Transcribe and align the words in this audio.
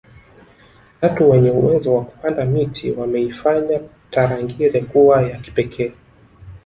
chatu 1.01 1.29
wenye 1.29 1.51
uwezo 1.51 1.93
wa 1.95 2.05
kupanda 2.05 2.45
miti 2.45 2.91
waneifanya 2.91 3.79
tarangire 4.09 4.81
kuwa 4.81 5.21
ya 5.21 5.37
kipekee 5.37 5.93